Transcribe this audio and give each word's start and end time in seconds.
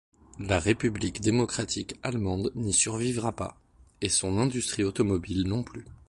La 0.39 0.57
République 0.57 1.21
démocratique 1.21 1.99
allemande 2.01 2.51
n’y 2.55 2.73
survivra 2.73 3.33
pas, 3.33 3.61
et 4.01 4.09
son 4.09 4.39
industrie 4.39 4.83
automobile 4.83 5.43
non 5.45 5.61
plus. 5.61 5.85